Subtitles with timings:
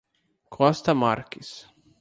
[0.49, 1.69] Costa Marques